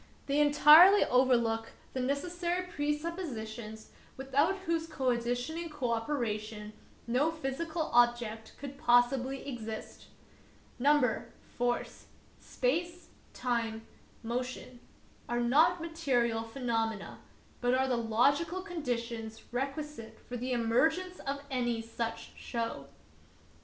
They 0.25 0.39
entirely 0.39 1.05
overlook 1.05 1.73
the 1.93 1.99
necessary 1.99 2.65
presuppositions 2.65 3.91
without 4.17 4.55
whose 4.65 4.87
conditioning 4.87 5.69
cooperation 5.69 6.73
no 7.05 7.29
physical 7.29 7.83
objects 7.93 8.49
could 8.59 8.79
possibly 8.79 9.47
exist. 9.47 10.07
Number, 10.79 11.27
force, 11.55 12.05
space, 12.39 13.09
time, 13.35 13.85
motion, 14.23 14.79
are 15.29 15.39
not 15.39 15.79
material 15.79 16.41
phenomena, 16.41 17.19
but 17.61 17.75
are 17.75 17.87
the 17.87 17.95
logical 17.95 18.63
con' 18.63 18.81
ditions 18.83 19.43
requisite 19.51 20.17
for 20.27 20.35
the 20.35 20.51
emergence 20.51 21.19
of 21.19 21.41
any 21.51 21.79
such 21.79 22.31
show. 22.35 22.87